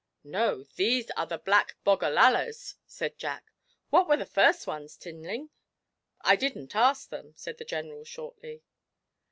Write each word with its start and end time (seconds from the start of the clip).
'No, 0.23 0.63
these 0.63 1.11
are 1.11 1.27
Black 1.37 1.75
Bogallalas,' 1.85 2.77
said 2.87 3.19
Jack. 3.19 3.51
'What 3.91 4.07
were 4.07 4.17
the 4.17 4.25
first 4.25 4.65
ones, 4.65 4.97
Tinling?' 4.97 5.51
'I 6.21 6.35
didn't 6.37 6.75
ask 6.75 7.11
them,' 7.11 7.33
said 7.37 7.59
the 7.59 7.65
General 7.65 8.03
shortly. 8.03 8.63